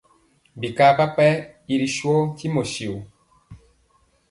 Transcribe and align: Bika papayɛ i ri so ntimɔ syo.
Bika 0.59 0.85
papayɛ 0.97 1.33
i 1.73 1.75
ri 1.79 1.87
so 1.97 2.13
ntimɔ 2.31 2.61
syo. 2.73 2.93